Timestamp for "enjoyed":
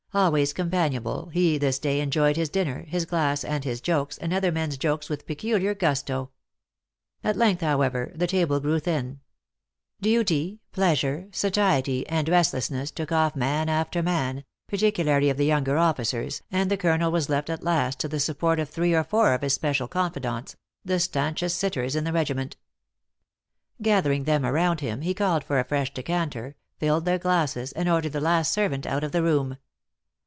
2.01-2.35